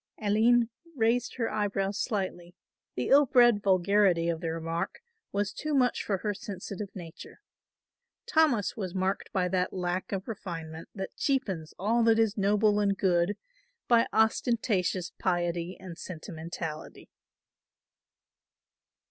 [0.19, 2.55] Aline raised her eyebrows slightly,
[2.95, 7.39] the ill bred vulgarity of the remark was too much for her sensitive nature.
[8.25, 12.97] Thomas was marked by that lack of refinement that cheapens all that is noble and
[12.97, 13.37] good
[13.87, 17.11] by ostentatious piety and sentimentality.